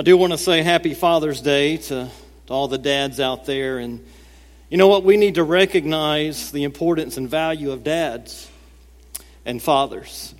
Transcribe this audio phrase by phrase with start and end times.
[0.00, 2.08] I do want to say happy Father's Day to,
[2.46, 3.76] to all the dads out there.
[3.76, 4.02] And
[4.70, 5.04] you know what?
[5.04, 8.50] We need to recognize the importance and value of dads
[9.44, 10.34] and fathers.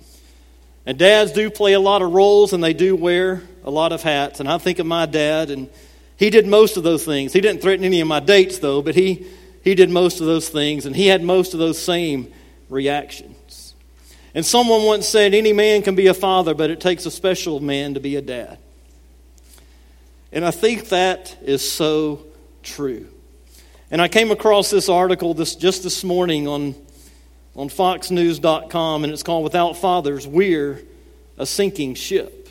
[0.87, 4.01] And dads do play a lot of roles and they do wear a lot of
[4.01, 4.39] hats.
[4.39, 5.69] And I think of my dad, and
[6.17, 7.31] he did most of those things.
[7.31, 9.27] He didn't threaten any of my dates, though, but he,
[9.63, 12.33] he did most of those things, and he had most of those same
[12.67, 13.75] reactions.
[14.33, 17.59] And someone once said, Any man can be a father, but it takes a special
[17.59, 18.57] man to be a dad.
[20.31, 22.25] And I think that is so
[22.63, 23.07] true.
[23.89, 26.75] And I came across this article this, just this morning on,
[27.55, 30.81] on foxnews.com, and it's called Without Fathers, We're
[31.37, 32.41] a Sinking Ship.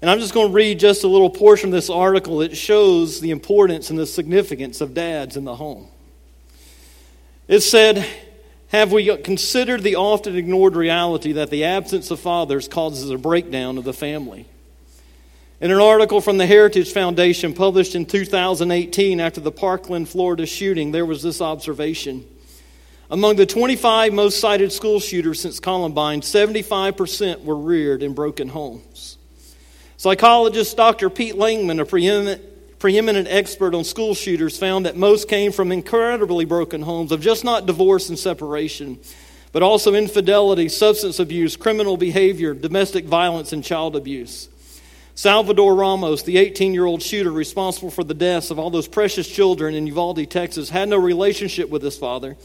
[0.00, 2.38] And I'm just going to read just a little portion of this article.
[2.38, 5.88] that shows the importance and the significance of dads in the home.
[7.46, 8.04] It said,
[8.68, 13.78] Have we considered the often ignored reality that the absence of fathers causes a breakdown
[13.78, 14.46] of the family?
[15.62, 20.90] In an article from the Heritage Foundation published in 2018 after the Parkland, Florida shooting,
[20.90, 22.26] there was this observation.
[23.08, 29.18] Among the 25 most cited school shooters since Columbine, 75% were reared in broken homes.
[29.98, 31.08] Psychologist Dr.
[31.08, 36.44] Pete Langman, a preeminent, preeminent expert on school shooters, found that most came from incredibly
[36.44, 38.98] broken homes of just not divorce and separation,
[39.52, 44.48] but also infidelity, substance abuse, criminal behavior, domestic violence, and child abuse.
[45.14, 49.28] Salvador Ramos, the 18 year old shooter responsible for the deaths of all those precious
[49.28, 52.36] children in Uvalde, Texas, had no relationship with his father.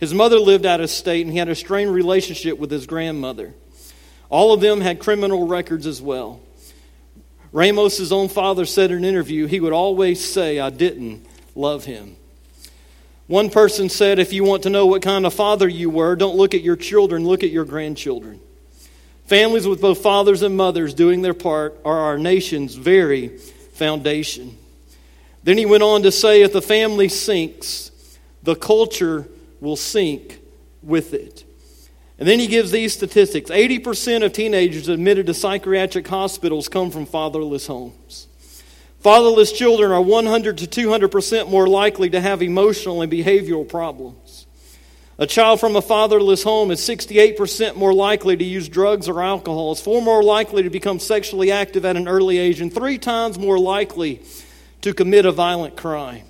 [0.00, 3.54] His mother lived out of state, and he had a strained relationship with his grandmother.
[4.30, 6.40] All of them had criminal records as well.
[7.52, 12.16] Ramos's own father said in an interview he would always say, I didn't love him.
[13.26, 16.36] One person said, If you want to know what kind of father you were, don't
[16.36, 18.40] look at your children, look at your grandchildren.
[19.28, 23.28] Families with both fathers and mothers doing their part are our nation's very
[23.74, 24.56] foundation.
[25.44, 27.90] Then he went on to say if the family sinks,
[28.42, 29.28] the culture
[29.60, 30.40] will sink
[30.82, 31.44] with it.
[32.18, 37.04] And then he gives these statistics 80% of teenagers admitted to psychiatric hospitals come from
[37.04, 38.28] fatherless homes.
[39.00, 44.46] Fatherless children are 100 to 200% more likely to have emotional and behavioral problems.
[45.20, 49.72] A child from a fatherless home is 68% more likely to use drugs or alcohol,
[49.72, 53.36] is four more likely to become sexually active at an early age, and three times
[53.36, 54.22] more likely
[54.82, 56.22] to commit a violent crime.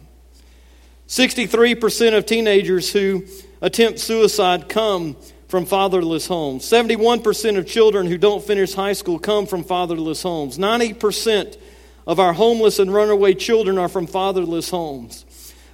[1.06, 3.26] 63% of teenagers who
[3.60, 5.16] attempt suicide come
[5.48, 6.64] from fatherless homes.
[6.64, 10.56] 71% of children who don't finish high school come from fatherless homes.
[10.56, 11.58] 90%
[12.06, 15.26] of our homeless and runaway children are from fatherless homes.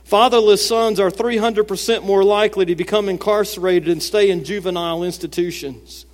[0.04, 6.04] Fatherless sons are 300% more likely to become incarcerated and stay in juvenile institutions.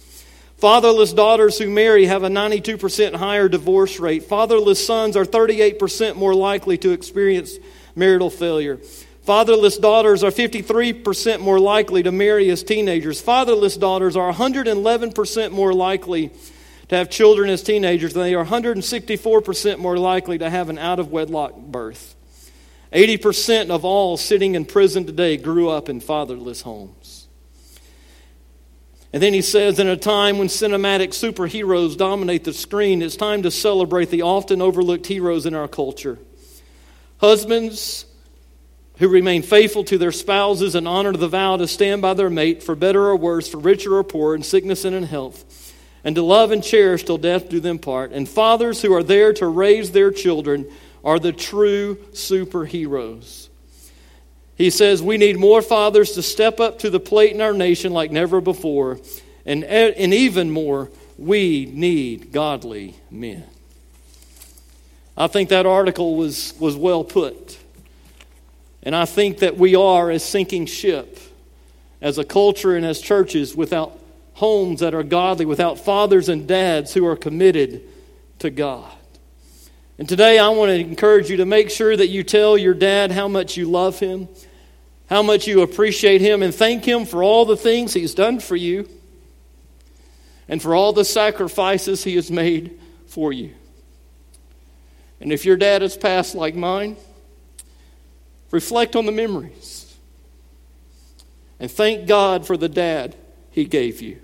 [0.58, 4.22] Fatherless daughters who marry have a 92% higher divorce rate.
[4.24, 7.56] Fatherless sons are 38% more likely to experience
[7.96, 8.78] marital failure.
[9.22, 13.20] Fatherless daughters are 53% more likely to marry as teenagers.
[13.20, 16.30] Fatherless daughters are 111% more likely
[16.88, 20.98] to have children as teenagers, and they are 164% more likely to have an out
[20.98, 22.16] of wedlock birth.
[22.92, 27.28] 80% of all sitting in prison today grew up in fatherless homes.
[29.12, 33.42] And then he says, in a time when cinematic superheroes dominate the screen, it's time
[33.42, 36.18] to celebrate the often overlooked heroes in our culture.
[37.18, 38.06] Husbands
[38.98, 42.62] who remain faithful to their spouses and honor the vow to stand by their mate
[42.62, 45.74] for better or worse, for richer or poor, in sickness and in health,
[46.04, 48.12] and to love and cherish till death do them part.
[48.12, 50.70] And fathers who are there to raise their children
[51.04, 53.48] are the true superheroes.
[54.56, 57.92] He says we need more fathers to step up to the plate in our nation
[57.92, 58.98] like never before,
[59.46, 63.44] and, and even more, we need godly men.
[65.16, 67.58] I think that article was, was well put.
[68.82, 71.18] And I think that we are a sinking ship
[72.00, 73.98] as a culture and as churches without
[74.34, 77.82] homes that are godly, without fathers and dads who are committed
[78.38, 78.90] to God.
[80.00, 83.12] And today I want to encourage you to make sure that you tell your dad
[83.12, 84.28] how much you love him,
[85.10, 88.56] how much you appreciate him, and thank him for all the things he's done for
[88.56, 88.88] you
[90.48, 93.52] and for all the sacrifices he has made for you.
[95.20, 96.96] And if your dad has passed like mine,
[98.50, 99.94] reflect on the memories
[101.58, 103.14] and thank God for the dad
[103.50, 104.18] he gave you.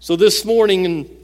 [0.00, 1.14] So this morning,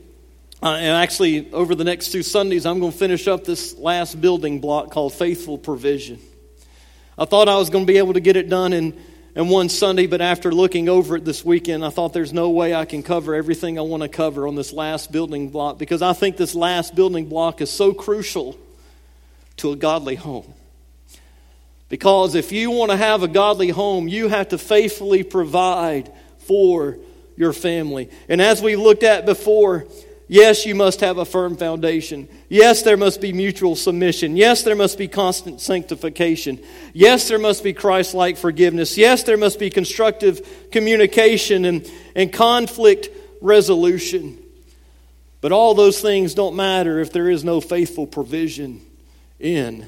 [0.63, 4.21] uh, and actually, over the next two Sundays, I'm going to finish up this last
[4.21, 6.19] building block called Faithful Provision.
[7.19, 8.99] I thought I was going to be able to get it done in
[9.35, 12.75] in one Sunday, but after looking over it this weekend, I thought there's no way
[12.75, 16.13] I can cover everything I want to cover on this last building block because I
[16.13, 18.59] think this last building block is so crucial
[19.59, 20.53] to a godly home.
[21.89, 26.99] Because if you want to have a godly home, you have to faithfully provide for
[27.37, 28.11] your family.
[28.29, 29.87] And as we looked at before,
[30.33, 32.27] yes, you must have a firm foundation.
[32.49, 34.37] Yes, there must be mutual submission.
[34.37, 36.59] Yes, there must be constant sanctification.
[36.95, 38.97] Yes, there must be Christ like forgiveness.
[38.97, 43.11] Yes, there must be constructive communication and, and conflict
[43.43, 44.39] resolution.
[45.43, 48.81] But all those things don't matter if there is no faithful provision
[49.39, 49.87] in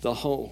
[0.00, 0.50] the home.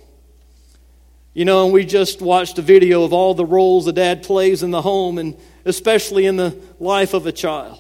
[1.33, 4.63] You know, and we just watched a video of all the roles a dad plays
[4.63, 7.79] in the home and especially in the life of a child.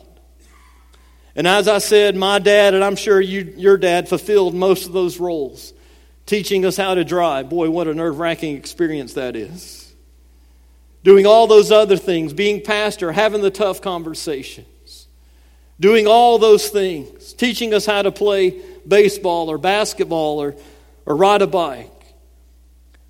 [1.36, 4.92] And as I said, my dad, and I'm sure you, your dad, fulfilled most of
[4.92, 5.72] those roles,
[6.26, 7.48] teaching us how to drive.
[7.48, 9.92] Boy, what a nerve wracking experience that is.
[11.02, 15.06] Doing all those other things, being pastor, having the tough conversations,
[15.78, 20.56] doing all those things, teaching us how to play baseball or basketball or,
[21.06, 21.90] or ride a bike.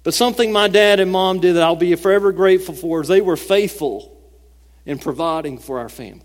[0.03, 3.21] But something my dad and mom did that I'll be forever grateful for is they
[3.21, 4.17] were faithful
[4.87, 6.23] in providing for our family.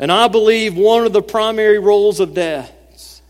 [0.00, 3.20] And I believe one of the primary roles of dads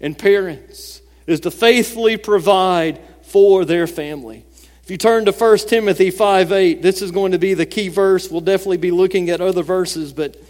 [0.00, 4.44] and parents is to faithfully provide for their family.
[4.84, 7.88] If you turn to 1 Timothy 5 8, this is going to be the key
[7.88, 8.30] verse.
[8.30, 10.40] We'll definitely be looking at other verses, but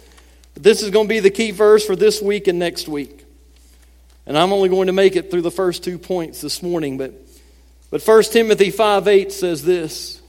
[0.53, 3.25] this is going to be the key verse for this week and next week.
[4.27, 7.13] And I'm only going to make it through the first two points this morning, but
[7.89, 10.21] but 1 Timothy 5 8 says this.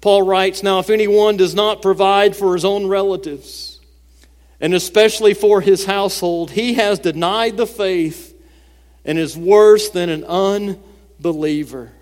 [0.00, 3.75] Paul writes, Now, if anyone does not provide for his own relatives,
[4.60, 8.34] and especially for his household, he has denied the faith
[9.04, 11.92] and is worse than an unbeliever.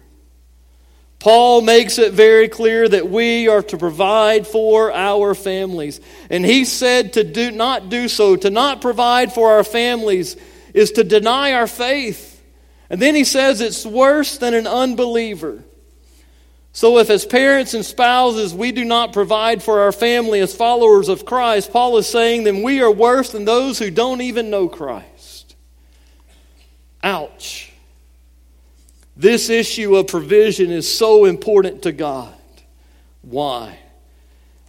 [1.18, 6.00] Paul makes it very clear that we are to provide for our families.
[6.28, 10.36] And he said to do not do so, to not provide for our families
[10.74, 12.42] is to deny our faith.
[12.90, 15.64] And then he says it's worse than an unbeliever.
[16.76, 21.08] So, if as parents and spouses we do not provide for our family as followers
[21.08, 24.68] of Christ, Paul is saying then we are worse than those who don't even know
[24.68, 25.54] Christ.
[27.00, 27.72] Ouch.
[29.16, 32.34] This issue of provision is so important to God.
[33.22, 33.78] Why?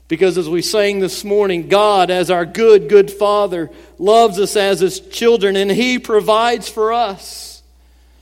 [0.07, 4.79] Because as we sang this morning, God, as our good, good Father, loves us as
[4.79, 7.54] His children, and He provides for us.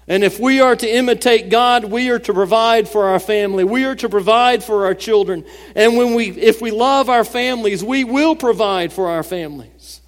[0.08, 3.64] And if we are to imitate God, we are to provide for our family.
[3.64, 5.46] We are to provide for our children.
[5.76, 10.02] And when we, if we love our families, we will provide for our families.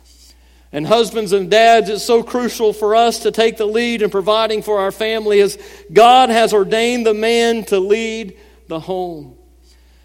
[0.74, 4.62] And husbands and dads, it's so crucial for us to take the lead in providing
[4.62, 5.58] for our family as
[5.94, 8.38] God has ordained the man to lead
[8.68, 9.38] the home.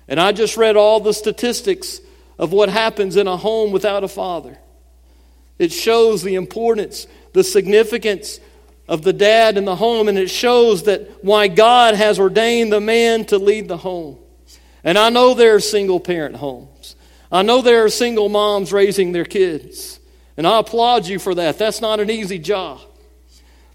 [0.07, 2.01] And I just read all the statistics
[2.39, 4.57] of what happens in a home without a father.
[5.59, 8.39] It shows the importance, the significance
[8.91, 12.81] of the dad in the home, and it shows that why God has ordained the
[12.81, 14.19] man to lead the home.
[14.83, 16.97] And I know there are single parent homes.
[17.31, 20.01] I know there are single moms raising their kids.
[20.37, 21.57] And I applaud you for that.
[21.57, 22.81] That's not an easy job.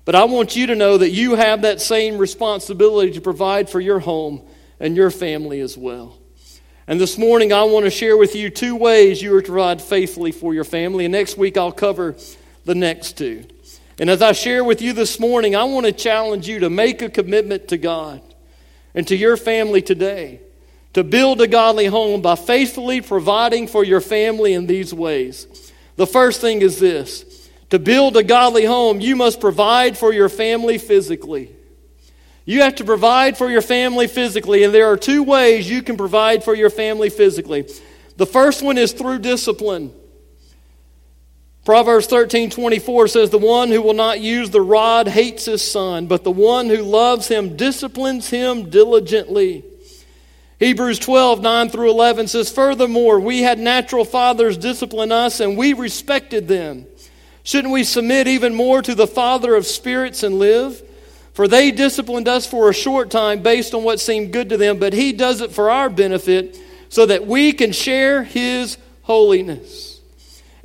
[0.03, 3.79] But I want you to know that you have that same responsibility to provide for
[3.79, 4.45] your home
[4.81, 6.17] and your family as well.
[6.87, 9.81] And this morning, I want to share with you two ways you are to provide
[9.81, 11.05] faithfully for your family.
[11.05, 12.17] And next week, I'll cover
[12.65, 13.45] the next two.
[13.97, 17.01] And as I share with you this morning, I want to challenge you to make
[17.01, 18.21] a commitment to God
[18.93, 20.41] and to your family today
[20.95, 25.73] to build a godly home by faithfully providing for your family in these ways.
[25.97, 30.29] The first thing is this to build a godly home, you must provide for your
[30.29, 31.53] family physically.
[32.45, 35.97] You have to provide for your family physically, and there are two ways you can
[35.97, 37.67] provide for your family physically.
[38.15, 39.91] The first one is through discipline.
[41.65, 46.05] Proverbs 13 24 says, The one who will not use the rod hates his son,
[46.05, 49.65] but the one who loves him disciplines him diligently.
[50.59, 55.73] Hebrews 12 9 through 11 says, Furthermore, we had natural fathers discipline us, and we
[55.73, 56.85] respected them.
[57.41, 60.83] Shouldn't we submit even more to the Father of spirits and live?
[61.33, 64.77] For they disciplined us for a short time based on what seemed good to them,
[64.77, 69.94] but He does it for our benefit so that we can share His holiness.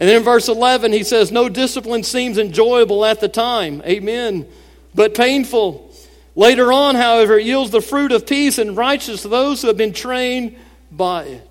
[0.00, 3.82] And then in verse 11, he says, No discipline seems enjoyable at the time.
[3.84, 4.48] Amen.
[4.94, 5.94] But painful.
[6.34, 9.76] Later on, however, it yields the fruit of peace and righteousness to those who have
[9.76, 10.56] been trained
[10.90, 11.46] by it.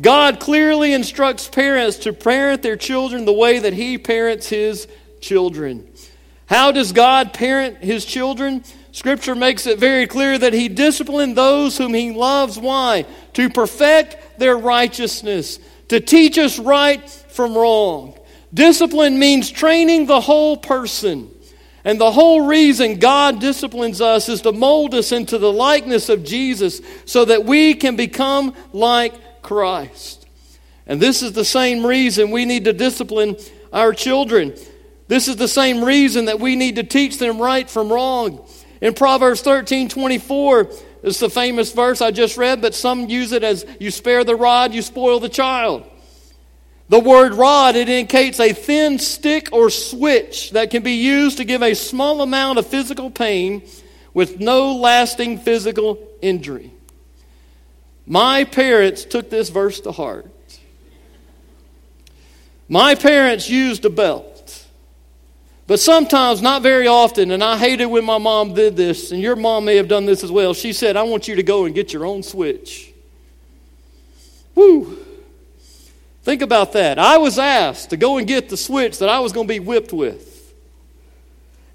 [0.00, 4.88] God clearly instructs parents to parent their children the way that He parents His
[5.20, 5.88] children.
[6.46, 8.64] How does God parent His children?
[8.90, 12.56] Scripture makes it very clear that he disciplined those whom he loves.
[12.56, 13.06] Why?
[13.32, 15.58] To perfect their righteousness,
[15.88, 18.16] to teach us right from wrong.
[18.52, 21.30] Discipline means training the whole person.
[21.84, 26.24] And the whole reason God disciplines us is to mold us into the likeness of
[26.24, 30.26] Jesus so that we can become like Christ.
[30.86, 33.36] And this is the same reason we need to discipline
[33.72, 34.54] our children.
[35.08, 38.46] This is the same reason that we need to teach them right from wrong.
[38.80, 40.70] In Proverbs 13 24,
[41.02, 44.36] it's the famous verse I just read, but some use it as you spare the
[44.36, 45.90] rod, you spoil the child.
[46.88, 51.44] The word rod, it indicates a thin stick or switch that can be used to
[51.44, 53.62] give a small amount of physical pain
[54.12, 56.70] with no lasting physical injury.
[58.06, 60.30] My parents took this verse to heart.
[62.68, 64.66] My parents used a belt.
[65.66, 69.34] But sometimes, not very often, and I hated when my mom did this, and your
[69.34, 70.52] mom may have done this as well.
[70.52, 72.92] She said, I want you to go and get your own switch.
[74.54, 74.98] Woo!
[76.24, 76.98] Think about that.
[76.98, 79.60] I was asked to go and get the switch that I was going to be
[79.60, 80.54] whipped with.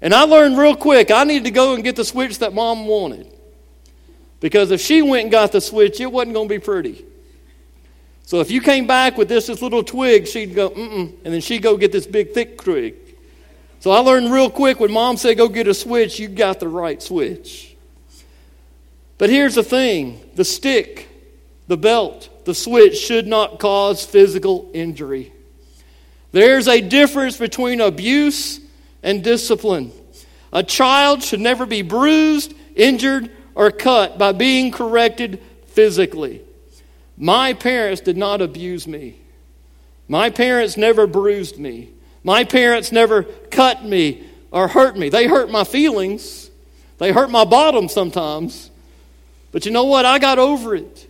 [0.02, 2.86] And I learned real quick I needed to go and get the switch that mom
[2.86, 3.28] wanted.
[4.40, 7.04] Because if she went and got the switch, it wasn't going to be pretty.
[8.24, 11.40] So if you came back with this, this little twig, she'd go, mm and then
[11.40, 12.96] she'd go get this big, thick twig.
[13.78, 16.68] So I learned real quick when mom said, go get a switch, you got the
[16.68, 17.76] right switch.
[19.16, 21.08] But here's the thing the stick,
[21.68, 25.32] the belt, the switch should not cause physical injury.
[26.32, 28.60] There's a difference between abuse
[29.02, 29.92] and discipline.
[30.52, 36.42] A child should never be bruised, injured, or cut by being corrected physically.
[37.16, 39.20] My parents did not abuse me.
[40.08, 41.90] My parents never bruised me.
[42.24, 45.08] My parents never cut me or hurt me.
[45.08, 46.50] They hurt my feelings,
[46.98, 48.70] they hurt my bottom sometimes.
[49.52, 50.04] But you know what?
[50.04, 51.09] I got over it.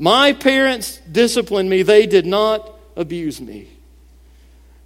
[0.00, 3.68] My parents disciplined me, they did not abuse me.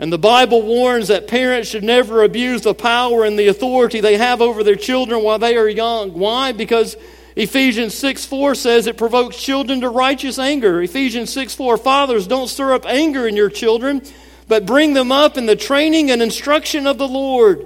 [0.00, 4.18] And the Bible warns that parents should never abuse the power and the authority they
[4.18, 6.14] have over their children while they are young.
[6.14, 6.50] Why?
[6.50, 6.96] Because
[7.36, 10.82] Ephesians 6 4 says it provokes children to righteous anger.
[10.82, 14.02] Ephesians 6 4 Fathers, don't stir up anger in your children,
[14.48, 17.64] but bring them up in the training and instruction of the Lord.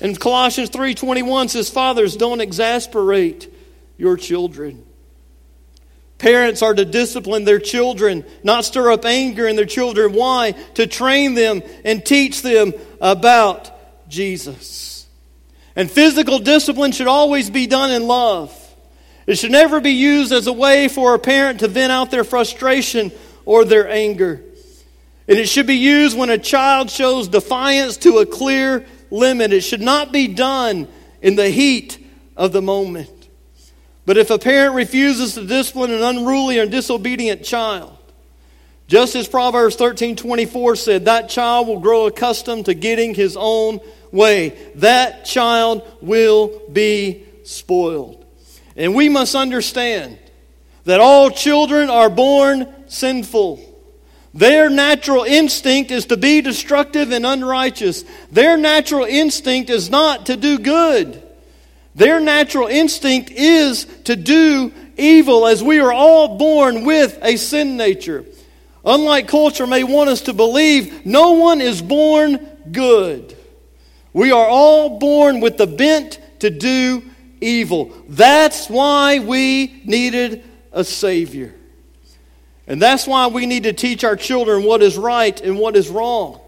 [0.00, 3.52] And Colossians 3:21 says fathers don't exasperate
[3.98, 4.84] your children.
[6.24, 10.14] Parents are to discipline their children, not stir up anger in their children.
[10.14, 10.52] Why?
[10.76, 13.70] To train them and teach them about
[14.08, 15.06] Jesus.
[15.76, 18.58] And physical discipline should always be done in love.
[19.26, 22.24] It should never be used as a way for a parent to vent out their
[22.24, 23.12] frustration
[23.44, 24.40] or their anger.
[25.28, 29.52] And it should be used when a child shows defiance to a clear limit.
[29.52, 30.88] It should not be done
[31.20, 31.98] in the heat
[32.34, 33.23] of the moment.
[34.06, 37.96] But if a parent refuses to discipline an unruly or disobedient child,
[38.86, 43.80] just as Proverbs 13 24 said, that child will grow accustomed to getting his own
[44.12, 44.50] way.
[44.76, 48.24] That child will be spoiled.
[48.76, 50.18] And we must understand
[50.84, 53.70] that all children are born sinful.
[54.34, 58.04] Their natural instinct is to be destructive and unrighteous.
[58.32, 61.22] Their natural instinct is not to do good.
[61.94, 67.76] Their natural instinct is to do evil, as we are all born with a sin
[67.76, 68.24] nature.
[68.84, 72.38] Unlike culture may want us to believe, no one is born
[72.70, 73.36] good.
[74.12, 77.02] We are all born with the bent to do
[77.40, 77.92] evil.
[78.08, 81.54] That's why we needed a Savior.
[82.66, 85.88] And that's why we need to teach our children what is right and what is
[85.88, 86.40] wrong.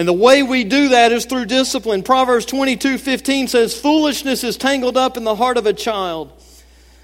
[0.00, 2.02] And the way we do that is through discipline.
[2.02, 6.32] Proverbs 22 15 says, Foolishness is tangled up in the heart of a child,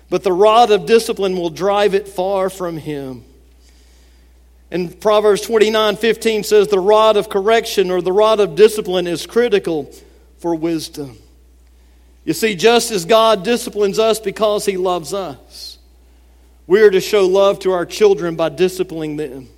[0.08, 3.22] but the rod of discipline will drive it far from him.
[4.70, 9.26] And Proverbs 29 15 says, The rod of correction or the rod of discipline is
[9.26, 9.92] critical
[10.38, 11.18] for wisdom.
[12.24, 15.76] You see, just as God disciplines us because he loves us,
[16.66, 19.50] we are to show love to our children by disciplining them.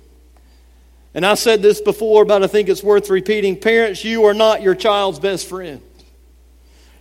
[1.13, 3.59] And I said this before, but I think it's worth repeating.
[3.59, 5.81] Parents, you are not your child's best friend.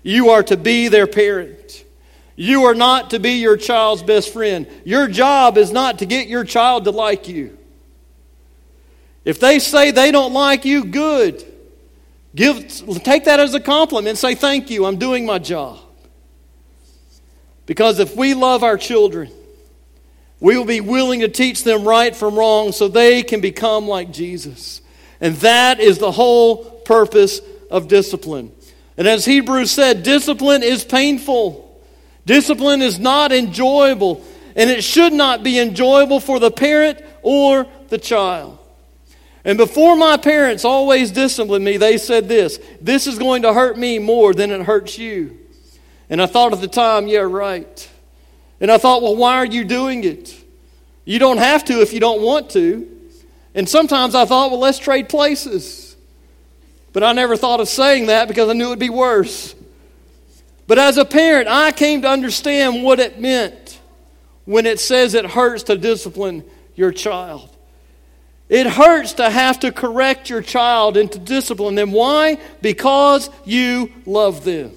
[0.02, 1.84] You are to be their parent.
[2.36, 4.66] You are not to be your child's best friend.
[4.84, 7.58] Your job is not to get your child to like you.
[9.24, 11.44] If they say they don't like you, good.
[12.34, 12.56] Give,
[13.02, 15.80] take that as a compliment and say, Thank you, I'm doing my job.
[17.66, 19.30] Because if we love our children,
[20.40, 24.12] we will be willing to teach them right from wrong so they can become like
[24.12, 24.80] Jesus.
[25.20, 27.40] And that is the whole purpose
[27.70, 28.52] of discipline.
[28.96, 31.64] And as Hebrews said, discipline is painful.
[32.24, 34.22] Discipline is not enjoyable,
[34.54, 38.58] and it should not be enjoyable for the parent or the child.
[39.44, 43.78] And before my parents always disciplined me, they said this this is going to hurt
[43.78, 45.38] me more than it hurts you.
[46.10, 47.88] And I thought at the time, yeah, right.
[48.60, 50.34] And I thought, well, why are you doing it?
[51.04, 52.86] You don't have to if you don't want to.
[53.54, 55.96] And sometimes I thought, well, let's trade places.
[56.92, 59.54] But I never thought of saying that because I knew it would be worse.
[60.66, 63.80] But as a parent, I came to understand what it meant
[64.44, 67.54] when it says it hurts to discipline your child.
[68.48, 71.92] It hurts to have to correct your child and to discipline them.
[71.92, 72.38] Why?
[72.62, 74.72] Because you love them.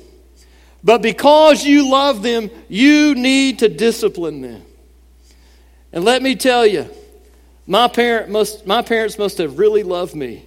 [0.84, 4.64] But because you love them, you need to discipline them.
[5.94, 6.90] And let me tell you,
[7.68, 10.46] my, parent must, my parents must have really loved me.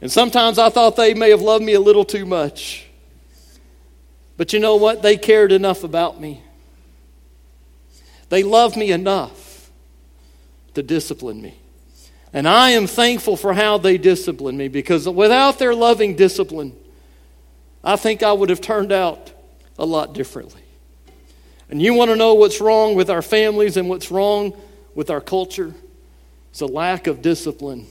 [0.00, 2.86] And sometimes I thought they may have loved me a little too much.
[4.36, 5.02] But you know what?
[5.02, 6.42] They cared enough about me.
[8.28, 9.70] They loved me enough
[10.74, 11.56] to discipline me.
[12.32, 16.76] And I am thankful for how they disciplined me because without their loving discipline,
[17.82, 19.32] I think I would have turned out
[19.78, 20.62] a lot differently.
[21.70, 24.56] And you want to know what's wrong with our families and what's wrong
[24.94, 25.74] with our culture?
[26.50, 27.86] It's a lack of discipline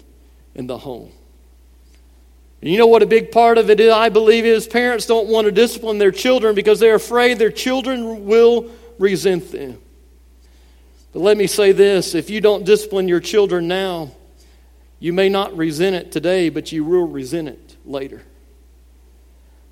[0.56, 1.12] in the home.
[2.62, 5.27] And you know what a big part of it is, I believe, is parents don't
[5.27, 9.79] want to discipline their children because they're afraid their children will resent them.
[11.13, 14.12] But let me say this if you don't discipline your children now,
[15.00, 18.24] you may not resent it today, but you will resent it later.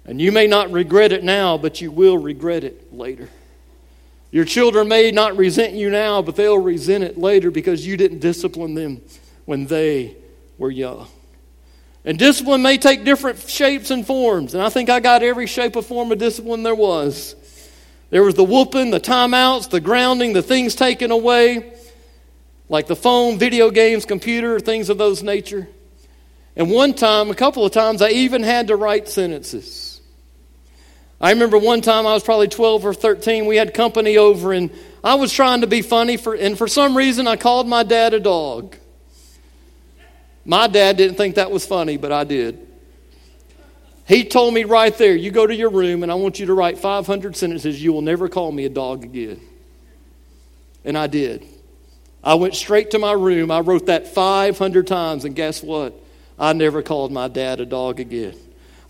[0.05, 3.27] And you may not regret it now, but you will regret it later.
[4.31, 8.19] Your children may not resent you now, but they'll resent it later because you didn't
[8.19, 9.01] discipline them
[9.45, 10.15] when they
[10.57, 11.07] were young.
[12.03, 14.53] And discipline may take different shapes and forms.
[14.53, 17.35] And I think I got every shape or form of discipline there was.
[18.11, 21.73] There was the whooping, the timeouts, the grounding, the things taken away,
[22.69, 25.67] like the phone, video games, computer, things of those nature.
[26.55, 29.84] And one time, a couple of times, I even had to write sentences.
[31.19, 33.45] I remember one time I was probably 12 or 13.
[33.45, 34.69] We had company over, and
[35.03, 38.13] I was trying to be funny, for, and for some reason I called my dad
[38.13, 38.75] a dog.
[40.43, 42.67] My dad didn't think that was funny, but I did.
[44.07, 46.53] He told me right there, You go to your room, and I want you to
[46.53, 47.81] write 500 sentences.
[47.81, 49.39] You will never call me a dog again.
[50.83, 51.43] And I did.
[52.23, 53.49] I went straight to my room.
[53.49, 55.99] I wrote that 500 times, and guess what?
[56.37, 58.35] I never called my dad a dog again.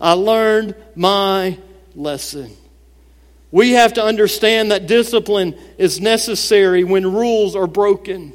[0.00, 1.58] I learned my
[1.96, 2.52] lesson.
[3.50, 8.32] We have to understand that discipline is necessary when rules are broken.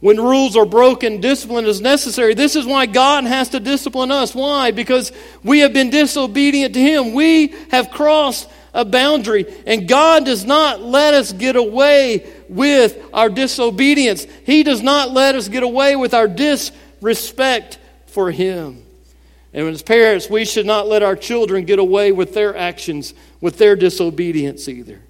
[0.00, 2.34] When rules are broken, discipline is necessary.
[2.34, 4.32] This is why God has to discipline us.
[4.34, 4.70] Why?
[4.70, 5.10] Because
[5.42, 7.14] we have been disobedient to Him.
[7.14, 13.28] We have crossed a boundary, and God does not let us get away with our
[13.28, 14.24] disobedience.
[14.46, 18.84] He does not let us get away with our disrespect for Him.
[19.52, 23.58] And as parents, we should not let our children get away with their actions, with
[23.58, 25.00] their disobedience either.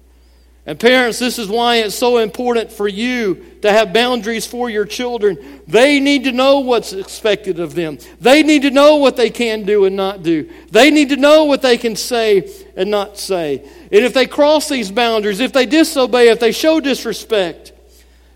[0.65, 4.85] And parents, this is why it's so important for you to have boundaries for your
[4.85, 5.61] children.
[5.67, 7.97] They need to know what's expected of them.
[8.21, 10.47] They need to know what they can do and not do.
[10.69, 13.67] They need to know what they can say and not say.
[13.91, 17.73] And if they cross these boundaries, if they disobey, if they show disrespect,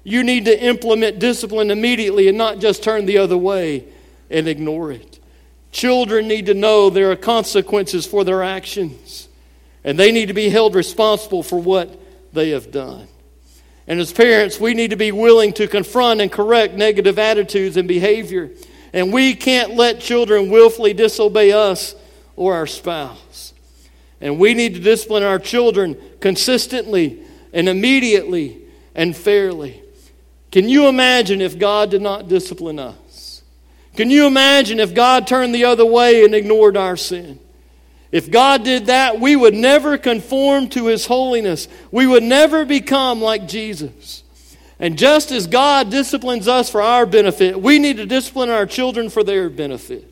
[0.03, 3.85] you need to implement discipline immediately and not just turn the other way
[4.31, 5.12] and ignore it.
[5.73, 9.27] Children need to know there are consequences for their actions,
[9.83, 11.99] and they need to be held responsible for what
[12.31, 13.07] they have done.
[13.87, 17.87] And as parents, we need to be willing to confront and correct negative attitudes and
[17.87, 18.51] behavior.
[18.93, 21.95] And we can't let children willfully disobey us
[22.35, 23.53] or our spouse.
[24.21, 28.61] And we need to discipline our children consistently and immediately
[28.93, 29.81] and fairly.
[30.51, 32.95] Can you imagine if God did not discipline us?
[33.95, 37.39] Can you imagine if God turned the other way and ignored our sin?
[38.11, 41.67] If God did that, we would never conform to His holiness.
[41.91, 44.23] We would never become like Jesus.
[44.79, 49.09] And just as God disciplines us for our benefit, we need to discipline our children
[49.09, 50.09] for their benefit.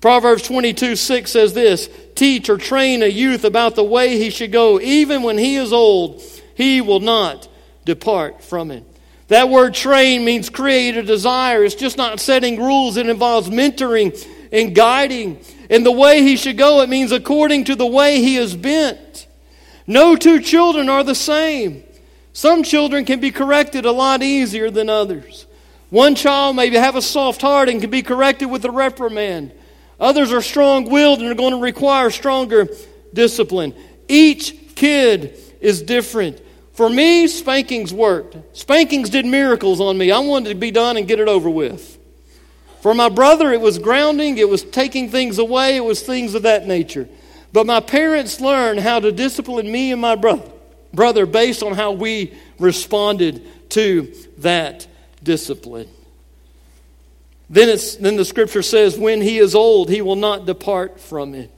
[0.00, 4.52] Proverbs 22 6 says this Teach or train a youth about the way he should
[4.52, 4.80] go.
[4.80, 6.22] Even when he is old,
[6.54, 7.48] he will not
[7.84, 8.84] depart from it.
[9.32, 11.64] That word train means create a desire.
[11.64, 14.14] It's just not setting rules, it involves mentoring
[14.52, 15.40] and guiding.
[15.70, 19.26] And the way he should go, it means according to the way he is bent.
[19.86, 21.82] No two children are the same.
[22.34, 25.46] Some children can be corrected a lot easier than others.
[25.88, 29.52] One child may have a soft heart and can be corrected with a reprimand.
[29.98, 32.68] Others are strong willed and are going to require stronger
[33.14, 33.74] discipline.
[34.08, 36.38] Each kid is different.
[36.72, 38.56] For me, spankings worked.
[38.56, 40.10] Spankings did miracles on me.
[40.10, 41.98] I wanted to be done and get it over with.
[42.80, 46.42] For my brother, it was grounding, it was taking things away, it was things of
[46.42, 47.08] that nature.
[47.52, 50.50] But my parents learned how to discipline me and my brother,
[50.92, 54.86] brother based on how we responded to that
[55.22, 55.88] discipline.
[57.48, 61.34] Then, it's, then the scripture says, when he is old, he will not depart from
[61.34, 61.56] it.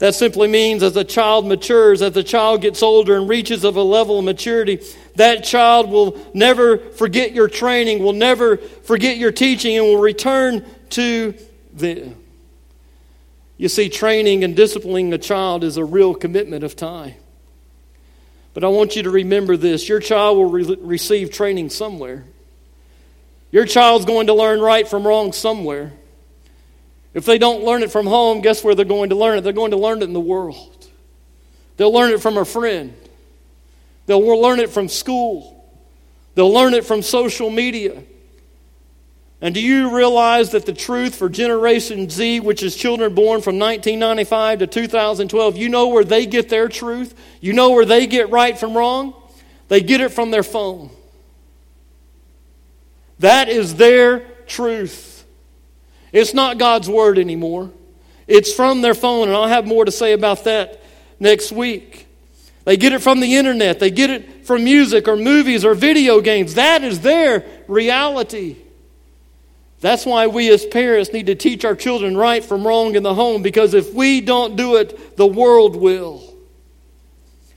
[0.00, 3.76] That simply means as a child matures, as the child gets older and reaches of
[3.76, 4.80] a level of maturity,
[5.16, 10.64] that child will never forget your training, will never forget your teaching, and will return
[10.90, 11.34] to
[11.74, 12.14] the.
[13.58, 17.14] You see, training and disciplining a child is a real commitment of time.
[18.54, 22.24] But I want you to remember this your child will re- receive training somewhere.
[23.50, 25.92] Your child's going to learn right from wrong somewhere.
[27.12, 29.40] If they don't learn it from home, guess where they're going to learn it?
[29.42, 30.88] They're going to learn it in the world.
[31.76, 32.94] They'll learn it from a friend.
[34.06, 35.56] They'll learn it from school.
[36.34, 38.02] They'll learn it from social media.
[39.42, 43.58] And do you realize that the truth for Generation Z, which is children born from
[43.58, 47.14] 1995 to 2012, you know where they get their truth?
[47.40, 49.14] You know where they get right from wrong?
[49.68, 50.90] They get it from their phone.
[53.20, 55.09] That is their truth.
[56.12, 57.70] It's not God's word anymore.
[58.26, 60.82] It's from their phone, and I'll have more to say about that
[61.18, 62.06] next week.
[62.64, 66.20] They get it from the internet, they get it from music or movies or video
[66.20, 66.54] games.
[66.54, 68.56] That is their reality.
[69.80, 73.14] That's why we as parents need to teach our children right from wrong in the
[73.14, 76.22] home because if we don't do it, the world will.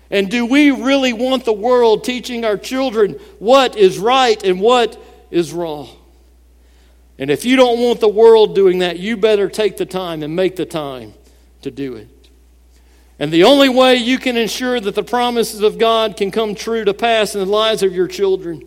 [0.10, 4.98] And do we really want the world teaching our children what is right and what
[5.32, 5.90] is wrong?
[7.18, 10.36] And if you don't want the world doing that, you better take the time and
[10.36, 11.14] make the time
[11.62, 12.10] to do it.
[13.20, 16.84] And the only way you can ensure that the promises of God can come true
[16.84, 18.64] to pass in the lives of your children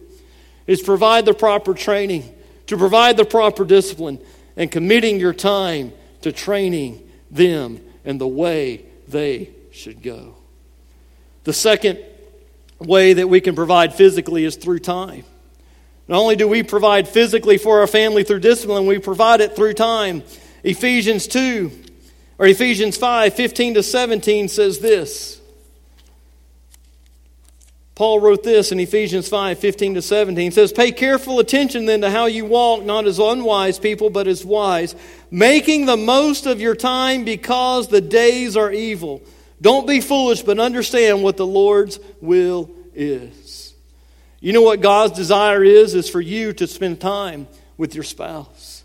[0.67, 2.33] is provide the proper training,
[2.67, 4.19] to provide the proper discipline,
[4.57, 10.37] and committing your time to training them in the way they should go.
[11.45, 11.99] The second
[12.79, 15.25] way that we can provide physically is through time.
[16.09, 19.75] Not only do we provide physically for our family through discipline, we provide it through
[19.75, 20.23] time.
[20.63, 21.71] Ephesians 2
[22.39, 25.41] or Ephesians 5 15 to 17 says this.
[27.97, 30.49] Paul wrote this in Ephesians 5 15 to 17.
[30.49, 34.29] It says, Pay careful attention then to how you walk, not as unwise people, but
[34.29, 34.95] as wise,
[35.31, 39.23] making the most of your time because the days are evil.
[39.63, 43.46] Don't be foolish, but understand what the Lord's will is.
[44.47, 45.97] You know what God's desire is?
[45.97, 48.85] Is for you to spend time with your spouse.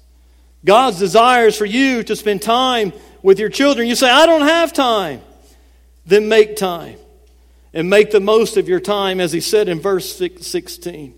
[0.65, 3.88] God's desire is for you to spend time with your children.
[3.88, 5.21] You say, I don't have time.
[6.04, 6.97] Then make time
[7.76, 11.13] and make the most of your time, as he said in verse 16.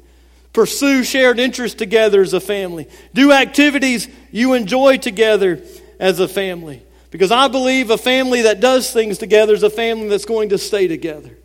[0.51, 2.89] Pursue shared interests together as a family.
[3.13, 5.63] Do activities you enjoy together
[6.01, 6.84] as a family.
[7.12, 10.58] Because I believe a family that does things together is a family that's going to
[10.58, 11.38] stay together.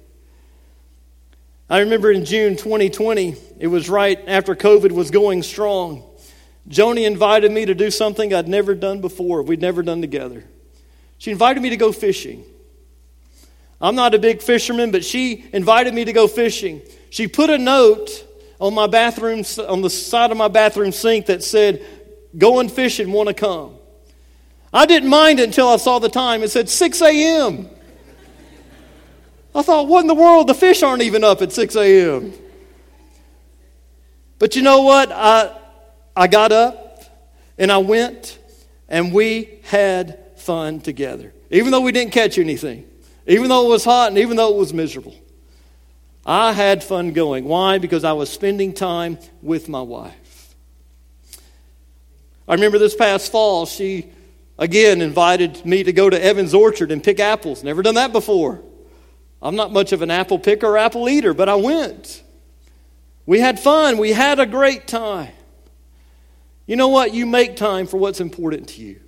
[1.71, 6.03] I remember in June 2020, it was right after COVID was going strong.
[6.69, 10.45] Joni invited me to do something I'd never done before, we'd never done together.
[11.19, 12.45] She invited me to go fishing.
[13.81, 16.81] I'm not a big fisherman, but she invited me to go fishing.
[17.11, 18.25] She put a note
[18.61, 21.85] on my bathroom, on the side of my bathroom sink that said,
[22.37, 23.75] Going fishing, want to come.
[24.73, 26.43] I didn't mind it until I saw the time.
[26.43, 27.71] It said 6 a.m.
[29.59, 30.47] I thought, what in the world?
[30.47, 32.33] The fish aren't even up at 6 a.m.
[34.39, 35.11] But you know what?
[35.11, 35.53] I,
[36.15, 37.03] I got up
[37.59, 38.39] and I went
[38.89, 41.35] and we had fun together.
[41.51, 42.89] Even though we didn't catch anything,
[43.27, 45.17] even though it was hot and even though it was miserable.
[46.25, 47.45] I had fun going.
[47.45, 47.79] Why?
[47.79, 50.55] Because I was spending time with my wife.
[52.47, 54.07] I remember this past fall, she
[54.57, 57.65] again invited me to go to Evans Orchard and pick apples.
[57.65, 58.63] Never done that before.
[59.41, 62.23] I'm not much of an apple picker or apple eater, but I went.
[63.25, 63.99] We had fun.
[63.99, 65.33] We had a great time.
[66.67, 67.15] You know what?
[67.15, 69.01] You make time for what's important to you.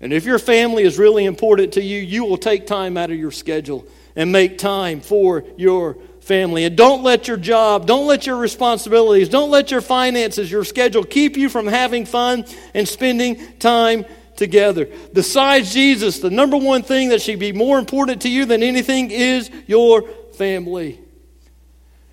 [0.00, 3.18] And if your family is really important to you, you will take time out of
[3.18, 6.64] your schedule and make time for your family.
[6.64, 11.02] And don't let your job, don't let your responsibilities, don't let your finances, your schedule
[11.02, 14.04] keep you from having fun and spending time
[14.38, 14.88] together.
[15.12, 19.10] Besides Jesus, the number one thing that should be more important to you than anything
[19.10, 20.02] is your
[20.34, 21.00] family.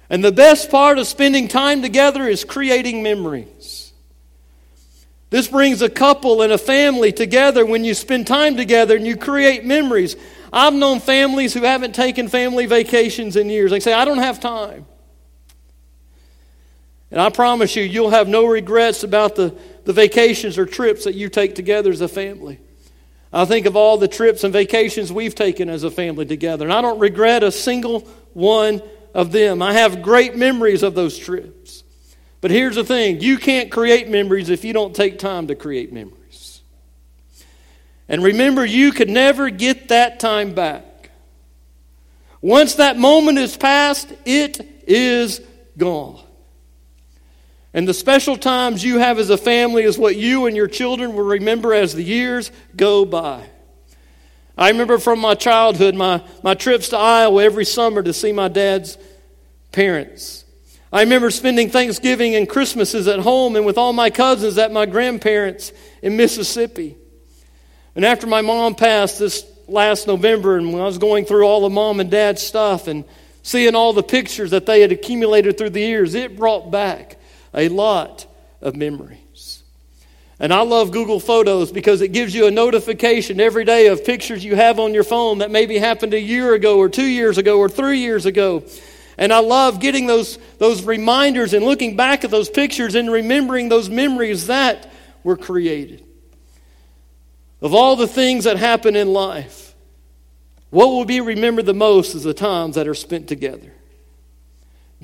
[0.10, 3.94] And the best part of spending time together is creating memories.
[5.30, 9.18] This brings a couple and a family together when you spend time together and you
[9.18, 10.16] create memories.
[10.54, 13.72] I've known families who haven't taken family vacations in years.
[13.72, 14.86] They say, I don't have time.
[17.12, 21.15] And I promise you, you'll have no regrets about the, the vacations or trips that
[21.15, 22.60] you take together as a family.
[23.32, 26.74] I think of all the trips and vacations we've taken as a family together, and
[26.74, 28.02] I don't regret a single
[28.34, 28.82] one
[29.13, 29.62] of them.
[29.62, 31.84] I have great memories of those trips.
[32.41, 35.91] But here's the thing you can't create memories if you don't take time to create
[35.91, 36.62] memories.
[38.08, 41.10] And remember, you could never get that time back.
[42.41, 45.41] Once that moment is past, it is
[45.78, 46.25] gone.
[47.76, 51.14] And the special times you have as a family is what you and your children
[51.14, 53.46] will remember as the years go by.
[54.58, 58.48] I remember from my childhood my, my trips to Iowa every summer to see my
[58.48, 58.98] dad's
[59.74, 60.46] parents.
[60.94, 64.86] I remember spending Thanksgiving and Christmases at home and with all my cousins at my
[64.86, 66.96] grandparents in Mississippi.
[67.94, 71.60] And after my mom passed this last November, and when I was going through all
[71.60, 73.04] the mom and dad stuff and
[73.44, 77.18] seeing all the pictures that they had accumulated through the years, it brought back
[77.56, 78.28] a lot
[78.62, 79.63] of memories.
[80.39, 84.44] And I love Google Photos because it gives you a notification every day of pictures
[84.44, 87.58] you have on your phone that maybe happened a year ago or two years ago
[87.58, 88.63] or three years ago.
[89.18, 93.70] And I love getting those, those reminders and looking back at those pictures and remembering
[93.70, 94.91] those memories that
[95.24, 96.04] were created.
[97.62, 99.74] Of all the things that happen in life,
[100.70, 103.72] what will be remembered the most is the times that are spent together.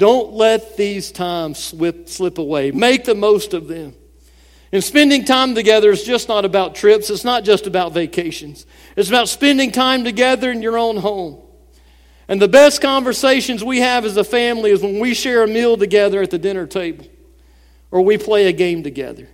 [0.01, 2.71] Don't let these times slip, slip away.
[2.71, 3.93] Make the most of them.
[4.71, 8.65] And spending time together is just not about trips, it's not just about vacations.
[8.95, 11.39] It's about spending time together in your own home.
[12.27, 15.77] And the best conversations we have as a family is when we share a meal
[15.77, 17.05] together at the dinner table
[17.91, 19.29] or we play a game together.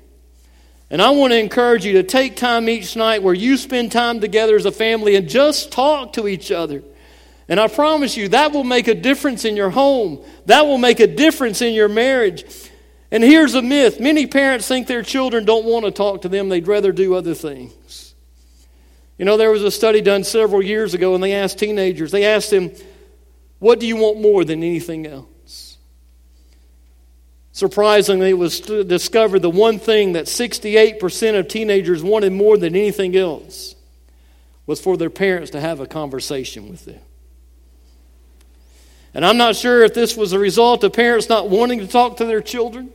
[0.89, 4.19] And I want to encourage you to take time each night where you spend time
[4.19, 6.83] together as a family and just talk to each other.
[7.49, 10.23] And I promise you, that will make a difference in your home.
[10.47, 12.43] That will make a difference in your marriage.
[13.09, 16.49] And here's a myth many parents think their children don't want to talk to them,
[16.49, 18.13] they'd rather do other things.
[19.17, 22.25] You know, there was a study done several years ago, and they asked teenagers, they
[22.25, 22.71] asked them,
[23.59, 25.77] What do you want more than anything else?
[27.53, 33.15] Surprisingly, it was discovered the one thing that 68% of teenagers wanted more than anything
[33.15, 33.73] else
[34.67, 36.99] was for their parents to have a conversation with them.
[39.17, 42.17] And I'm not sure if this was a result of parents not wanting to talk
[42.17, 42.91] to their children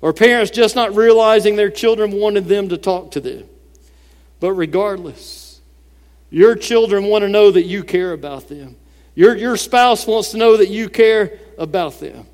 [0.00, 3.44] or parents just not realizing their children wanted them to talk to them.
[4.40, 5.60] But regardless,
[6.30, 8.74] your children want to know that you care about them.
[9.14, 12.26] Your, your spouse wants to know that you care about them.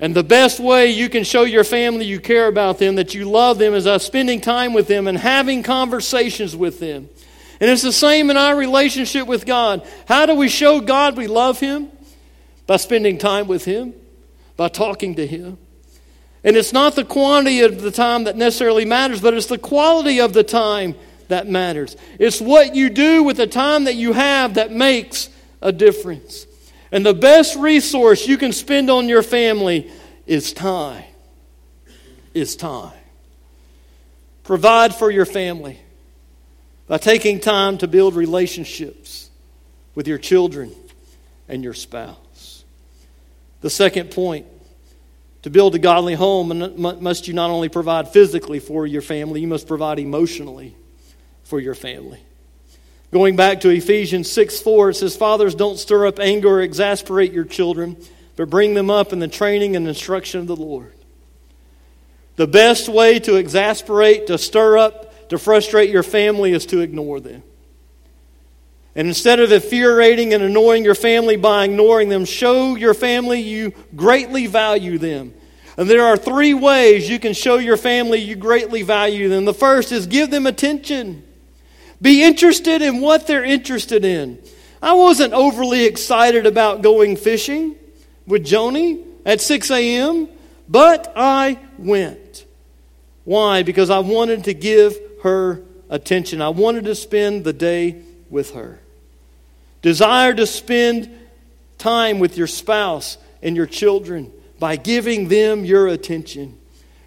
[0.00, 3.28] And the best way you can show your family you care about them, that you
[3.28, 7.10] love them, is by spending time with them and having conversations with them.
[7.60, 9.86] And it's the same in our relationship with God.
[10.08, 11.91] How do we show God we love Him?
[12.66, 13.94] By spending time with Him,
[14.56, 15.58] by talking to Him.
[16.44, 20.20] And it's not the quantity of the time that necessarily matters, but it's the quality
[20.20, 20.94] of the time
[21.28, 21.96] that matters.
[22.18, 25.28] It's what you do with the time that you have that makes
[25.60, 26.46] a difference.
[26.90, 29.90] And the best resource you can spend on your family
[30.26, 31.04] is time.
[32.34, 32.92] Is time.
[34.44, 35.78] Provide for your family
[36.88, 39.30] by taking time to build relationships
[39.94, 40.74] with your children
[41.48, 42.21] and your spouse.
[43.62, 44.46] The second point
[45.42, 49.48] to build a godly home, must you not only provide physically for your family, you
[49.48, 50.76] must provide emotionally
[51.44, 52.20] for your family.
[53.12, 57.32] Going back to Ephesians 6 4, it says, Fathers, don't stir up anger or exasperate
[57.32, 57.96] your children,
[58.36, 60.92] but bring them up in the training and instruction of the Lord.
[62.36, 67.20] The best way to exasperate, to stir up, to frustrate your family is to ignore
[67.20, 67.42] them.
[68.94, 73.72] And instead of infuriating and annoying your family by ignoring them, show your family you
[73.96, 75.32] greatly value them.
[75.78, 79.46] And there are three ways you can show your family you greatly value them.
[79.46, 81.24] The first is give them attention.
[82.02, 84.38] Be interested in what they're interested in.
[84.82, 87.76] I wasn't overly excited about going fishing
[88.26, 90.28] with Joni at 6 a.m.,
[90.68, 92.44] but I went.
[93.24, 93.62] Why?
[93.62, 96.42] Because I wanted to give her attention.
[96.42, 98.81] I wanted to spend the day with her.
[99.82, 101.18] Desire to spend
[101.76, 106.56] time with your spouse and your children by giving them your attention.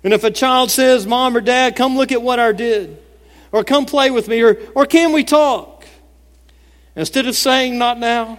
[0.03, 3.01] And if a child says, Mom or Dad, come look at what I did,
[3.51, 5.85] or come play with me, or, or can we talk?
[6.95, 8.38] Instead of saying, Not now,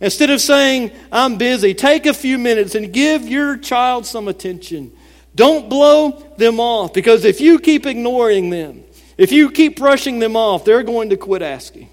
[0.00, 4.92] instead of saying, I'm busy, take a few minutes and give your child some attention.
[5.34, 8.84] Don't blow them off because if you keep ignoring them,
[9.16, 11.88] if you keep brushing them off, they're going to quit asking.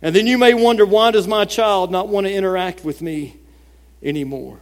[0.00, 3.36] And then you may wonder why does my child not want to interact with me
[4.02, 4.60] anymore?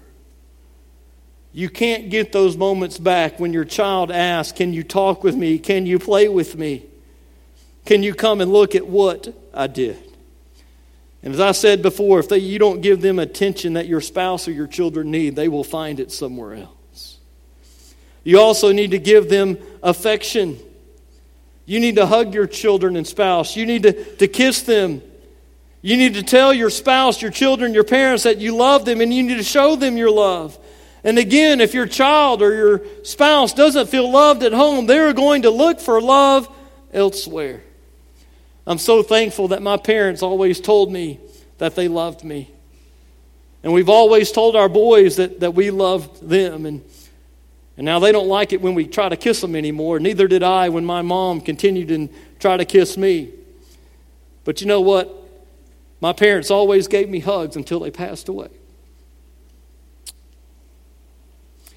[1.53, 5.59] You can't get those moments back when your child asks, Can you talk with me?
[5.59, 6.85] Can you play with me?
[7.87, 9.97] Can you come and look at what I did?
[11.23, 14.47] And as I said before, if they, you don't give them attention that your spouse
[14.47, 17.19] or your children need, they will find it somewhere else.
[18.23, 20.59] You also need to give them affection.
[21.65, 23.57] You need to hug your children and spouse.
[23.57, 25.01] You need to, to kiss them.
[25.83, 29.13] You need to tell your spouse, your children, your parents that you love them and
[29.13, 30.59] you need to show them your love.
[31.05, 35.43] And again, if your child or your spouse doesn't feel loved at home, they're going
[35.43, 36.49] to look for love
[36.93, 37.63] elsewhere.
[38.67, 41.21] I'm so thankful that my parents always told me
[41.59, 42.51] that they loved me.
[43.63, 46.67] And we've always told our boys that, that we loved them.
[46.67, 46.85] And,
[47.77, 50.01] and now they don't like it when we try to kiss them anymore.
[50.01, 52.09] Neither did I when my mom continued to
[52.41, 53.31] try to kiss me.
[54.45, 55.16] But you know what?
[56.01, 58.49] My parents always gave me hugs until they passed away.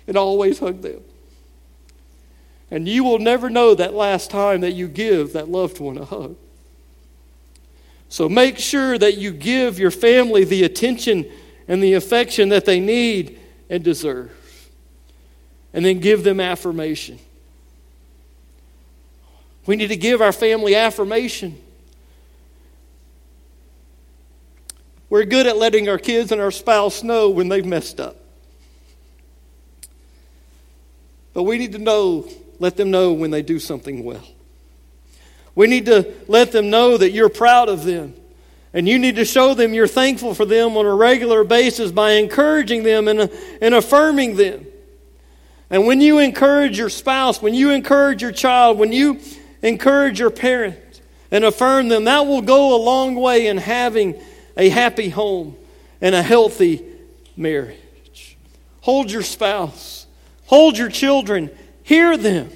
[0.08, 1.02] And I always hugged them.
[2.72, 6.06] And you will never know that last time that you give that loved one a
[6.06, 6.36] hug.
[8.10, 11.32] So make sure that you give your family the attention
[11.68, 14.32] and the affection that they need and deserve.
[15.74, 17.20] And then give them affirmation.
[19.68, 21.62] We need to give our family affirmation.
[25.10, 28.18] We're good at letting our kids and our spouse know when they've messed up.
[31.34, 32.28] But we need to know,
[32.60, 34.24] let them know when they do something well.
[35.56, 38.14] We need to let them know that you're proud of them.
[38.72, 42.12] And you need to show them you're thankful for them on a regular basis by
[42.12, 44.68] encouraging them and, and affirming them.
[45.72, 49.20] And when you encourage your spouse, when you encourage your child, when you
[49.64, 54.22] encourage your parent and affirm them, that will go a long way in having
[54.60, 55.56] a happy home
[56.02, 56.86] and a healthy
[57.38, 58.38] marriage.
[58.82, 60.06] Hold your spouse,
[60.48, 61.50] hold your children,
[61.82, 62.52] hear them.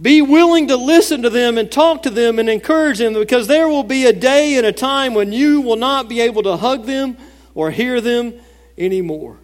[0.00, 3.68] Be willing to listen to them and talk to them and encourage them because there
[3.68, 6.86] will be a day and a time when you will not be able to hug
[6.86, 7.16] them
[7.54, 8.32] or hear them
[8.78, 9.36] anymore.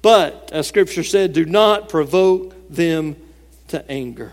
[0.00, 3.16] But, as Scripture said, do not provoke them
[3.68, 4.32] to anger.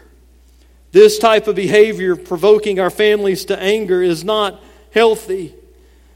[0.93, 5.53] This type of behavior, provoking our families to anger, is not healthy.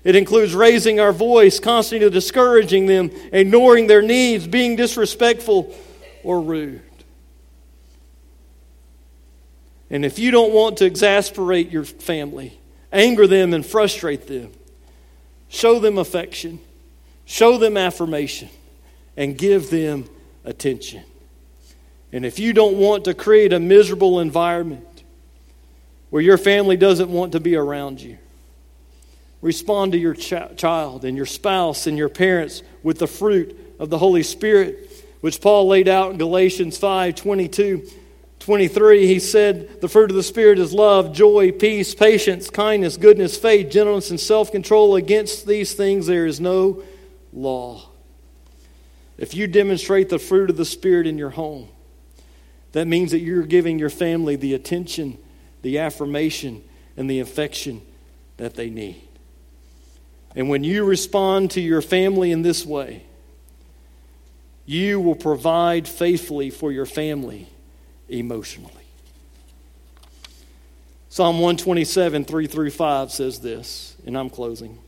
[0.05, 5.75] It includes raising our voice, constantly discouraging them, ignoring their needs, being disrespectful
[6.23, 6.83] or rude.
[9.89, 12.57] And if you don't want to exasperate your family,
[12.93, 14.51] anger them, and frustrate them,
[15.49, 16.59] show them affection,
[17.25, 18.49] show them affirmation,
[19.17, 20.07] and give them
[20.43, 21.03] attention.
[22.11, 25.03] And if you don't want to create a miserable environment
[26.11, 28.19] where your family doesn't want to be around you,
[29.45, 33.91] respond to your ch- child and your spouse and your parents with the fruit of
[33.91, 37.87] the Holy Spirit, which Paul laid out in Galatians 5 22
[38.39, 43.37] 23, he said, The fruit of the Spirit is love, joy, peace, patience, kindness, goodness,
[43.37, 44.95] faith, gentleness, and self control.
[44.95, 46.83] Against these things there is no
[47.31, 47.89] law.
[49.17, 51.69] If you demonstrate the fruit of the Spirit in your home,
[52.71, 55.19] that means that you're giving your family the attention,
[55.61, 56.63] the affirmation,
[56.97, 57.83] and the affection
[58.37, 59.04] that they need.
[60.35, 63.03] And when you respond to your family in this way,
[64.65, 67.47] you will provide faithfully for your family
[68.09, 68.71] emotionally.
[71.09, 74.79] Psalm 127, 3 through 5 says this, and I'm closing.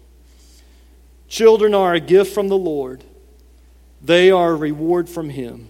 [1.30, 3.04] Children are a gift from the Lord,
[4.02, 5.70] they are a reward from Him.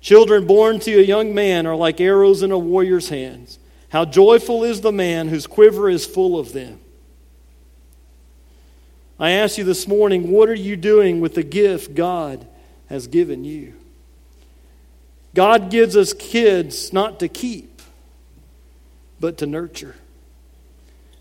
[0.00, 3.58] Children born to a young man are like arrows in a warrior's hands.
[3.88, 6.80] How joyful is the man whose quiver is full of them.
[9.18, 12.46] I ask you this morning, what are you doing with the gift God
[12.88, 13.74] has given you?
[15.34, 17.80] God gives us kids not to keep,
[19.18, 19.96] but to nurture.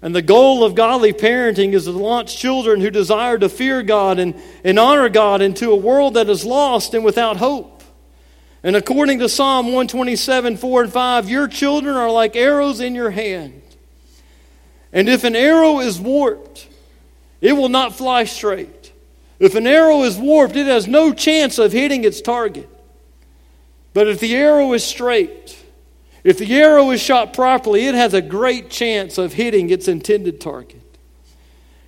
[0.02, 4.20] And the goal of godly parenting is to launch children who desire to fear God
[4.20, 7.82] and, and honor God into a world that is lost and without hope.
[8.62, 13.12] And according to Psalm 127, 4 and 5, your children are like arrows in your
[13.12, 13.62] hand.
[14.92, 16.68] And if an arrow is warped,
[17.42, 18.94] it will not fly straight.
[19.40, 22.70] If an arrow is warped, it has no chance of hitting its target.
[23.94, 25.58] But if the arrow is straight,
[26.24, 30.42] if the arrow is shot properly, it has a great chance of hitting its intended
[30.42, 30.82] target.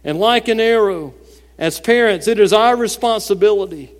[0.04, 1.14] And like an arrow,
[1.58, 3.92] as parents, it is our responsibility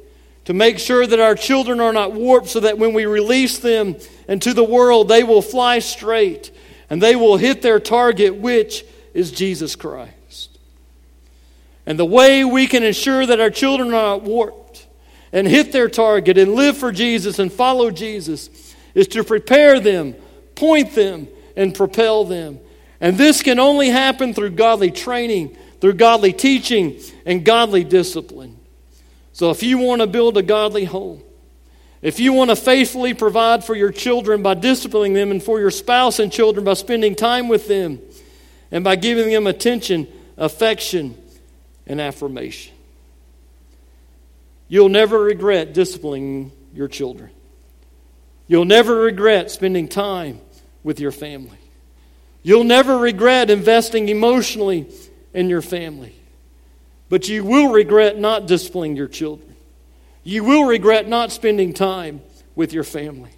[0.46, 3.98] to make sure that our children are not warped so that when we release them
[4.30, 6.52] into the world, they will fly straight
[6.90, 10.14] and they will hit their target, which is Jesus Christ.
[11.88, 14.86] And the way we can ensure that our children are not warped
[15.32, 20.14] and hit their target and live for Jesus and follow Jesus is to prepare them,
[20.54, 22.60] point them, and propel them.
[23.00, 28.60] And this can only happen through godly training, through godly teaching, and godly discipline.
[29.32, 31.24] So if you want to build a godly home,
[32.02, 35.72] if you want to faithfully provide for your children by disciplining them and for your
[35.72, 38.02] spouse and children by spending time with them
[38.72, 41.16] and by giving them attention, affection,
[41.88, 42.76] and affirmation,
[44.68, 47.32] you'll never regret disciplining your children.
[48.48, 50.40] You'll never regret spending time
[50.84, 51.58] with your family.
[52.44, 54.88] You'll never regret investing emotionally
[55.34, 56.16] in your family.
[57.10, 59.56] But you will regret not disciplining your children.
[60.24, 62.22] You will regret not spending time
[62.56, 63.32] with your family.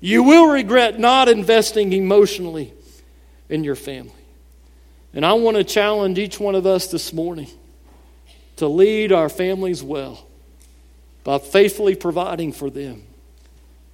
[0.00, 2.72] You will regret not investing emotionally
[3.48, 4.12] in your family.
[5.12, 7.48] And I want to challenge each one of us this morning
[8.56, 10.26] to lead our families well
[11.24, 13.02] by faithfully providing for them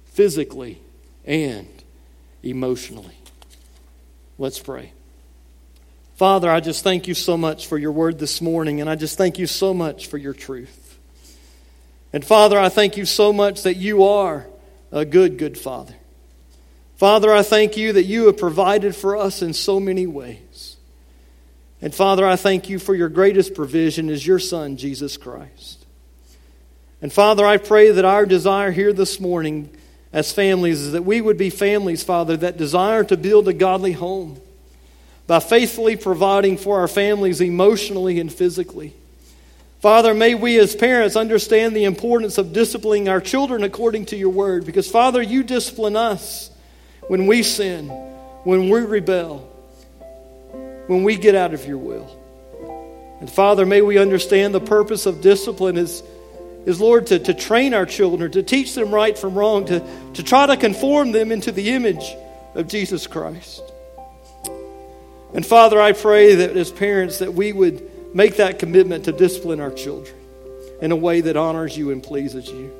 [0.05, 0.79] physically
[1.25, 1.67] and
[2.43, 3.17] emotionally.
[4.37, 4.91] Let's pray.
[6.15, 9.17] Father, I just thank you so much for your word this morning, and I just
[9.17, 10.99] thank you so much for your truth.
[12.13, 14.45] And Father, I thank you so much that you are
[14.91, 15.95] a good, good Father.
[16.97, 20.42] Father, I thank you that you have provided for us in so many ways.
[21.83, 25.85] And Father, I thank you for your greatest provision is your Son, Jesus Christ.
[27.01, 29.69] And Father, I pray that our desire here this morning
[30.13, 33.91] as families is that we would be families, Father, that desire to build a godly
[33.91, 34.39] home
[35.27, 38.93] by faithfully providing for our families emotionally and physically.
[39.81, 44.29] Father, may we as parents understand the importance of disciplining our children according to your
[44.29, 46.49] word, because, Father, you discipline us
[47.09, 47.89] when we sin,
[48.45, 49.52] when we rebel,
[50.87, 52.19] when we get out of your will.
[53.19, 56.03] And, Father, may we understand the purpose of discipline is,
[56.65, 59.81] is Lord, to, to train our children, to teach them right from wrong, to,
[60.15, 62.13] to try to conform them into the image
[62.55, 63.63] of Jesus Christ.
[65.33, 69.59] And Father, I pray that as parents that we would make that commitment to discipline
[69.59, 70.15] our children
[70.81, 72.71] in a way that honors you and pleases you.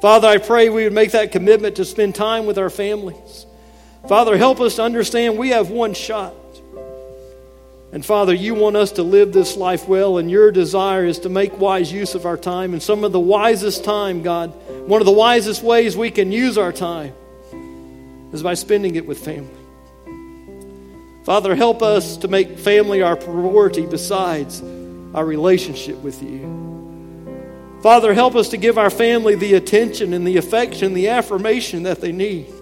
[0.00, 3.46] Father, I pray we would make that commitment to spend time with our families.
[4.06, 6.34] Father, help us to understand we have one shot.
[7.90, 11.30] And Father, you want us to live this life well, and your desire is to
[11.30, 12.74] make wise use of our time.
[12.74, 14.50] And some of the wisest time, God,
[14.86, 17.14] one of the wisest ways we can use our time
[18.32, 19.54] is by spending it with family.
[21.24, 24.62] Father, help us to make family our priority besides
[25.14, 26.66] our relationship with you.
[27.82, 32.00] Father, help us to give our family the attention and the affection, the affirmation that
[32.02, 32.52] they need.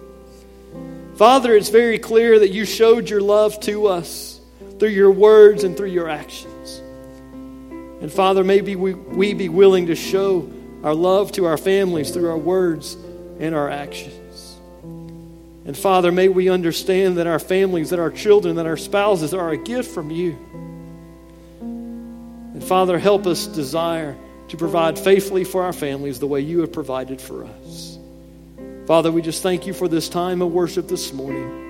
[1.15, 4.36] Father, it's very clear that you showed your love to us
[4.79, 6.81] through your words and through your actions.
[8.01, 10.51] And Father, maybe we, we be willing to show
[10.83, 12.95] our love to our families through our words
[13.39, 14.55] and our actions.
[15.65, 19.49] And Father, may we understand that our families, that our children, that our spouses are
[19.49, 20.37] a gift from you.
[21.59, 24.15] And Father, help us desire
[24.49, 27.97] to provide faithfully for our families the way you have provided for us.
[28.85, 31.65] Father, we just thank you for this time of worship this morning.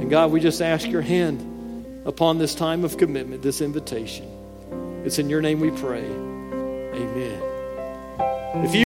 [0.00, 1.59] And God, we just ask your hand
[2.04, 4.28] upon this time of commitment, this invitation.
[5.04, 6.04] It's in your name we pray.
[6.04, 7.42] Amen.
[8.64, 8.78] If you